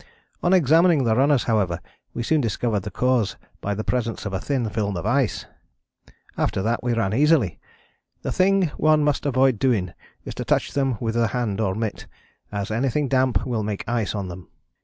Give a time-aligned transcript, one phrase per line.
[0.41, 1.79] On examining the runners however
[2.15, 5.45] we soon discovered the cause by the presence of a thin film of ice.
[6.35, 7.59] After that we ran easily.
[8.23, 9.93] The thing one must avoid doing
[10.25, 12.07] is to touch them with the hand or mitt,
[12.51, 14.47] as anything damp will make ice on them.